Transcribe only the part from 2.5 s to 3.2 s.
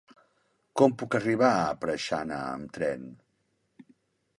amb tren?